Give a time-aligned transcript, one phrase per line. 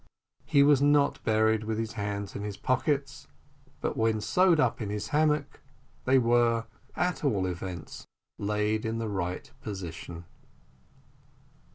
[0.47, 3.27] He was not buried with his hands in his pockets,
[3.81, 5.59] but when sewed up in his hammock,
[6.05, 8.07] they were, at all events,
[8.39, 10.25] laid in the right position.